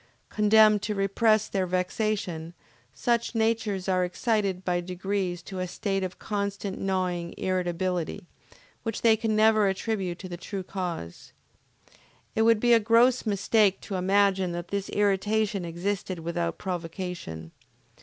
[0.29, 2.55] Condemned to repress their vexation,
[2.91, 8.25] such natures are excited by degrees to a state of constantly gnawing irritability,
[8.81, 11.33] which they can never attribute to the true cause.
[12.33, 17.51] It would be a gross mistake to imagine that this irritation existed without provocation.